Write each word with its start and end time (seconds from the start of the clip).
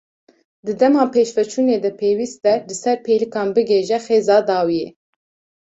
Di 0.65 0.73
dema 0.79 1.03
pêşveçûnê 1.13 1.77
de 1.85 1.91
pêwîst 1.99 2.43
e 2.51 2.55
li 2.67 2.75
ser 2.83 2.97
pêlikan 3.05 3.47
bighêje 3.55 3.97
xêza 4.05 4.37
dawiyê. 4.47 4.87